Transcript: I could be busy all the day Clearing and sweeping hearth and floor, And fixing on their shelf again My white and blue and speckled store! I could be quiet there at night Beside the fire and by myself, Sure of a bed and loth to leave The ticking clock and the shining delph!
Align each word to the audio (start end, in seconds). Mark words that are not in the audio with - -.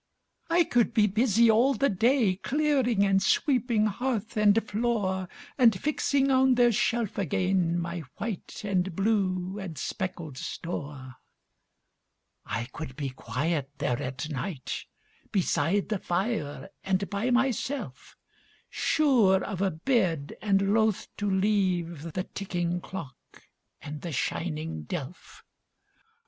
I 0.49 0.63
could 0.63 0.95
be 0.95 1.05
busy 1.05 1.51
all 1.51 1.75
the 1.75 1.87
day 1.87 2.35
Clearing 2.35 3.05
and 3.05 3.21
sweeping 3.21 3.85
hearth 3.85 4.35
and 4.35 4.67
floor, 4.67 5.29
And 5.59 5.79
fixing 5.79 6.31
on 6.31 6.55
their 6.55 6.71
shelf 6.71 7.19
again 7.19 7.77
My 7.77 7.99
white 8.17 8.63
and 8.65 8.95
blue 8.95 9.59
and 9.59 9.77
speckled 9.77 10.39
store! 10.39 11.17
I 12.47 12.65
could 12.73 12.95
be 12.95 13.11
quiet 13.11 13.69
there 13.77 14.01
at 14.01 14.27
night 14.27 14.85
Beside 15.31 15.89
the 15.89 15.99
fire 15.99 16.69
and 16.83 17.07
by 17.07 17.29
myself, 17.29 18.17
Sure 18.71 19.43
of 19.43 19.61
a 19.61 19.69
bed 19.69 20.35
and 20.41 20.73
loth 20.73 21.15
to 21.17 21.29
leave 21.29 22.13
The 22.13 22.23
ticking 22.23 22.81
clock 22.81 23.43
and 23.83 24.01
the 24.01 24.11
shining 24.11 24.85
delph! 24.85 25.43